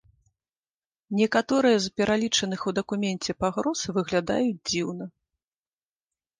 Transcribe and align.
Некаторыя 1.19 1.77
з 1.83 1.87
пералічаных 2.01 2.65
у 2.73 2.75
дакуменце 2.79 3.31
пагроз 3.45 3.79
выглядаюць 4.01 4.59
дзіўна. 4.73 5.05